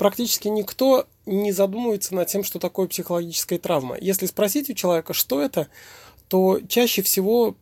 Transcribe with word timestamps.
практически 0.00 0.48
никто 0.48 1.06
не 1.26 1.52
задумывается 1.52 2.14
над 2.14 2.26
тем, 2.26 2.42
что 2.42 2.58
такое 2.58 2.86
психологическая 2.86 3.58
травма. 3.58 3.98
Если 4.00 4.24
спросить 4.24 4.70
у 4.70 4.72
человека, 4.72 5.12
что 5.12 5.42
это, 5.42 5.68
то 6.28 6.58
чаще 6.66 7.02
всего 7.02 7.54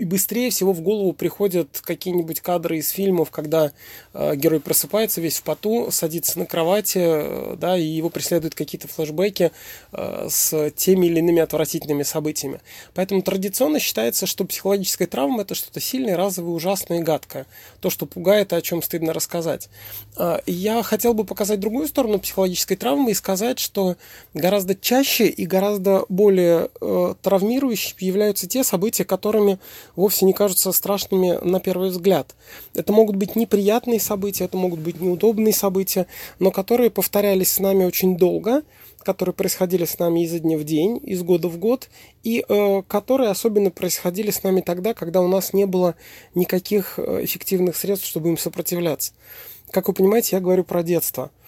и 0.00 0.04
быстрее 0.06 0.48
всего 0.48 0.72
в 0.72 0.80
голову 0.80 1.12
приходят 1.12 1.82
какие-нибудь 1.82 2.40
кадры 2.40 2.78
из 2.78 2.88
фильмов, 2.88 3.30
когда 3.30 3.70
э, 4.14 4.34
герой 4.34 4.58
просыпается 4.58 5.20
весь 5.20 5.36
в 5.36 5.42
поту, 5.42 5.90
садится 5.90 6.38
на 6.38 6.46
кровати, 6.46 6.98
э, 7.02 7.56
да, 7.58 7.76
и 7.76 7.84
его 7.84 8.08
преследуют 8.08 8.54
какие-то 8.54 8.88
флешбеки 8.88 9.52
э, 9.92 10.28
с 10.30 10.70
теми 10.70 11.04
или 11.04 11.18
иными 11.18 11.42
отвратительными 11.42 12.02
событиями. 12.02 12.60
Поэтому 12.94 13.20
традиционно 13.20 13.78
считается, 13.78 14.24
что 14.24 14.46
психологическая 14.46 15.06
травма 15.06 15.42
это 15.42 15.54
что-то 15.54 15.80
сильное, 15.80 16.16
разовое, 16.16 16.54
ужасное 16.54 17.00
и 17.00 17.02
гадкое. 17.02 17.44
То, 17.80 17.90
что 17.90 18.06
пугает 18.06 18.54
и 18.54 18.56
о 18.56 18.62
чем 18.62 18.82
стыдно 18.82 19.12
рассказать. 19.12 19.68
Э, 20.16 20.38
я 20.46 20.82
хотел 20.82 21.12
бы 21.12 21.24
показать 21.24 21.60
другую 21.60 21.88
сторону 21.88 22.20
психологической 22.20 22.78
травмы 22.78 23.10
и 23.10 23.14
сказать, 23.14 23.58
что 23.58 23.96
гораздо 24.32 24.74
чаще 24.74 25.26
и 25.26 25.44
гораздо 25.44 26.06
более 26.08 26.70
э, 26.80 27.14
травмирующими 27.20 28.02
являются 28.02 28.48
те 28.48 28.64
события, 28.64 29.04
которыми 29.04 29.58
вовсе 29.96 30.24
не 30.24 30.32
кажутся 30.32 30.72
страшными 30.72 31.38
на 31.42 31.60
первый 31.60 31.90
взгляд. 31.90 32.34
Это 32.74 32.92
могут 32.92 33.16
быть 33.16 33.36
неприятные 33.36 34.00
события, 34.00 34.44
это 34.44 34.56
могут 34.56 34.80
быть 34.80 35.00
неудобные 35.00 35.52
события, 35.52 36.06
но 36.38 36.50
которые 36.50 36.90
повторялись 36.90 37.52
с 37.52 37.58
нами 37.58 37.84
очень 37.84 38.16
долго, 38.16 38.62
которые 39.02 39.34
происходили 39.34 39.84
с 39.84 39.98
нами 39.98 40.24
изо 40.24 40.38
дня 40.38 40.58
в 40.58 40.64
день, 40.64 41.00
из 41.02 41.22
года 41.22 41.48
в 41.48 41.58
год, 41.58 41.88
и 42.22 42.44
э, 42.46 42.82
которые 42.86 43.30
особенно 43.30 43.70
происходили 43.70 44.30
с 44.30 44.42
нами 44.42 44.60
тогда, 44.60 44.94
когда 44.94 45.20
у 45.20 45.28
нас 45.28 45.52
не 45.52 45.66
было 45.66 45.94
никаких 46.34 46.98
э, 46.98 47.24
эффективных 47.24 47.76
средств, 47.76 48.06
чтобы 48.06 48.28
им 48.28 48.36
сопротивляться. 48.36 49.12
Как 49.70 49.88
вы 49.88 49.94
понимаете, 49.94 50.36
я 50.36 50.40
говорю 50.40 50.64
про 50.64 50.82
детство– 50.82 51.30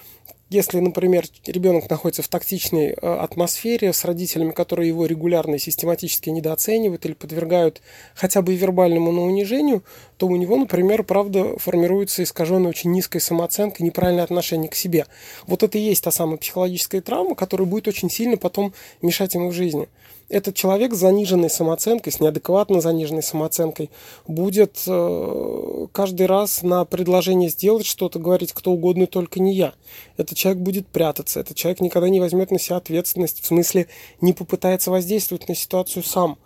если, 0.53 0.81
например, 0.81 1.25
ребенок 1.47 1.89
находится 1.89 2.23
в 2.23 2.29
токсичной 2.29 2.91
э, 2.91 2.95
атмосфере 2.95 3.93
с 3.93 4.05
родителями, 4.05 4.51
которые 4.51 4.89
его 4.89 5.07
регулярно 5.07 5.55
и 5.55 5.59
систематически 5.59 6.29
недооценивают 6.29 7.07
или 7.07 7.15
подвергают 7.15 7.81
хотя 8.15 8.43
бы 8.43 8.53
и 8.53 8.57
вербальному 8.57 9.13
на 9.13 9.23
унижению, 9.23 9.83
то 10.19 10.27
у 10.27 10.37
него, 10.37 10.57
например, 10.57 11.05
правда 11.05 11.57
формируется 11.59 12.23
искаженная 12.23 12.69
очень 12.69 12.93
низкая 12.93 13.21
самооценка, 13.21 13.83
неправильное 13.83 14.25
отношение 14.25 14.69
к 14.69 14.75
себе. 14.75 15.07
Вот 15.47 15.63
это 15.63 15.79
и 15.79 15.81
есть 15.81 16.05
та 16.05 16.11
самая 16.11 16.37
психологическая 16.37 17.01
травма, 17.01 17.35
которая 17.35 17.67
будет 17.67 17.89
очень 17.89 18.11
сильно 18.11 18.37
потом 18.37 18.75
мешать 19.01 19.35
ему 19.35 19.49
в 19.49 19.53
жизни 19.53 19.89
этот 20.33 20.55
человек 20.55 20.95
с 20.95 20.97
заниженной 20.97 21.51
самооценкой, 21.51 22.13
с 22.13 22.19
неадекватно 22.19 22.81
заниженной 22.81 23.23
самооценкой, 23.23 23.91
будет 24.27 24.83
э, 24.87 25.87
каждый 25.93 26.27
раз 26.27 26.63
на 26.63 26.87
предложение 26.87 27.51
сделать 27.51 27.85
что-то 27.85 28.19
говорить 28.19 28.55
кто 28.55 28.73
угодно, 28.73 29.07
только 29.07 29.41
не 29.41 29.55
я. 29.55 29.75
Этот 30.17 30.39
человек 30.39 30.63
будет 30.63 30.87
прятаться, 30.87 31.41
этот 31.41 31.57
человек 31.57 31.81
никогда 31.81 32.09
не 32.09 32.19
возьмет 32.19 32.51
на 32.51 32.59
себя 32.59 32.77
ответственность, 32.77 33.43
в 33.43 33.47
смысле 33.47 33.89
не 34.23 34.33
попытается 34.33 34.91
воздействовать 34.91 35.49
на 35.49 35.55
ситуацию 35.55 36.03
сам. 36.03 36.39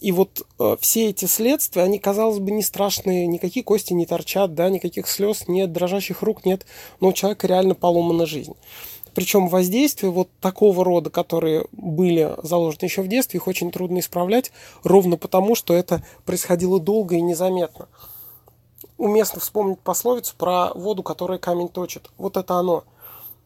И 0.00 0.10
вот 0.10 0.46
э, 0.58 0.76
все 0.80 1.10
эти 1.10 1.26
следствия, 1.26 1.82
они, 1.82 1.98
казалось 1.98 2.38
бы, 2.38 2.50
не 2.50 2.62
страшные, 2.62 3.26
никакие 3.26 3.62
кости 3.62 3.92
не 3.92 4.06
торчат, 4.06 4.54
да, 4.54 4.70
никаких 4.70 5.06
слез 5.06 5.48
нет, 5.48 5.70
дрожащих 5.72 6.22
рук 6.22 6.46
нет, 6.46 6.64
но 7.00 7.08
у 7.08 7.12
человека 7.12 7.46
реально 7.46 7.74
поломана 7.74 8.24
жизнь. 8.24 8.54
Причем 9.18 9.48
воздействия 9.48 10.10
вот 10.10 10.28
такого 10.40 10.84
рода, 10.84 11.10
которые 11.10 11.66
были 11.72 12.36
заложены 12.44 12.84
еще 12.84 13.02
в 13.02 13.08
детстве, 13.08 13.38
их 13.38 13.48
очень 13.48 13.72
трудно 13.72 13.98
исправлять, 13.98 14.52
ровно 14.84 15.16
потому, 15.16 15.56
что 15.56 15.74
это 15.74 16.04
происходило 16.24 16.78
долго 16.78 17.16
и 17.16 17.20
незаметно. 17.20 17.88
Уместно 18.96 19.40
вспомнить 19.40 19.80
пословицу 19.80 20.36
про 20.38 20.72
воду, 20.72 21.02
которая 21.02 21.38
камень 21.38 21.68
точит. 21.68 22.12
Вот 22.16 22.36
это 22.36 22.54
оно. 22.54 22.84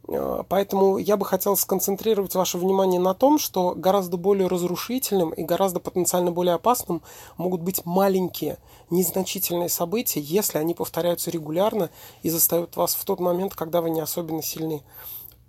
Э, 0.08 0.42
поэтому 0.46 0.98
я 0.98 1.16
бы 1.16 1.24
хотел 1.24 1.56
сконцентрировать 1.56 2.34
ваше 2.34 2.58
внимание 2.58 3.00
на 3.00 3.14
том, 3.14 3.38
что 3.38 3.74
гораздо 3.74 4.18
более 4.18 4.48
разрушительным 4.48 5.30
и 5.30 5.42
гораздо 5.42 5.80
потенциально 5.80 6.32
более 6.32 6.56
опасным 6.56 7.00
могут 7.38 7.62
быть 7.62 7.86
маленькие, 7.86 8.58
незначительные 8.90 9.70
события, 9.70 10.20
если 10.20 10.58
они 10.58 10.74
повторяются 10.74 11.30
регулярно 11.30 11.88
и 12.22 12.28
застают 12.28 12.76
вас 12.76 12.94
в 12.94 13.02
тот 13.06 13.20
момент, 13.20 13.54
когда 13.54 13.80
вы 13.80 13.88
не 13.88 14.00
особенно 14.00 14.42
сильны 14.42 14.82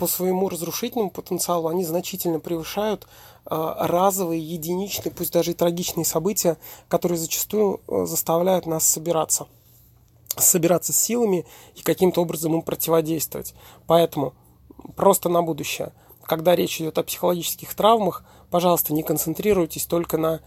по 0.04 0.08
своему 0.08 0.50
разрушительному 0.50 1.12
потенциалу 1.12 1.70
они 1.70 1.86
значительно 1.86 2.42
превышают 2.42 3.08
э, 3.46 3.74
разовые, 3.80 4.44
единичные, 4.44 5.14
пусть 5.14 5.32
даже 5.32 5.52
и 5.52 5.54
трагичные 5.54 6.04
события, 6.04 6.58
которые 6.90 7.18
зачастую 7.18 7.80
э, 7.88 8.04
заставляют 8.06 8.66
нас 8.66 8.86
собираться. 8.86 9.48
Собираться 10.36 10.92
силами 10.92 11.46
и 11.76 11.82
каким-то 11.84 12.22
образом 12.22 12.54
им 12.54 12.64
противодействовать. 12.64 13.56
Поэтому 13.88 14.34
просто 14.98 15.30
на 15.30 15.42
будущее. 15.42 15.94
Когда 16.24 16.54
речь 16.54 16.82
идет 16.82 16.98
о 16.98 17.04
психологических 17.04 17.74
травмах, 17.74 18.26
пожалуйста, 18.52 18.94
не 18.94 19.04
концентрируйтесь 19.04 19.86
только 19.86 20.18
на 20.18 20.42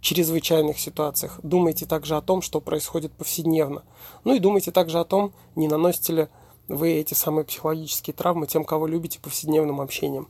чрезвычайных 0.00 0.78
ситуациях. 0.78 1.40
Думайте 1.42 1.84
также 1.84 2.16
о 2.16 2.22
том, 2.22 2.42
что 2.42 2.60
происходит 2.60 3.10
повседневно. 3.10 3.82
Ну 4.22 4.36
и 4.36 4.38
думайте 4.38 4.70
также 4.70 5.00
о 5.00 5.04
том, 5.04 5.32
не 5.56 5.66
наносите 5.66 6.12
ли 6.12 6.28
вы 6.70 6.92
эти 6.92 7.14
самые 7.14 7.44
психологические 7.44 8.14
травмы 8.14 8.46
тем, 8.46 8.64
кого 8.64 8.86
любите 8.86 9.18
повседневным 9.20 9.80
общением. 9.80 10.28